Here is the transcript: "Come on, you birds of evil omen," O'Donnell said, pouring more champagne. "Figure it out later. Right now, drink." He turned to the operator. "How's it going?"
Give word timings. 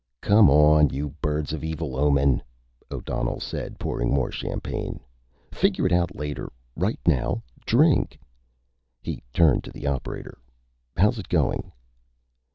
"Come 0.19 0.49
on, 0.49 0.89
you 0.89 1.09
birds 1.21 1.53
of 1.53 1.63
evil 1.63 1.95
omen," 1.95 2.41
O'Donnell 2.89 3.39
said, 3.39 3.77
pouring 3.77 4.11
more 4.11 4.31
champagne. 4.31 4.99
"Figure 5.51 5.85
it 5.85 5.91
out 5.91 6.15
later. 6.15 6.51
Right 6.75 6.97
now, 7.05 7.43
drink." 7.67 8.17
He 9.03 9.21
turned 9.31 9.63
to 9.65 9.71
the 9.71 9.85
operator. 9.85 10.39
"How's 10.97 11.19
it 11.19 11.29
going?" 11.29 11.71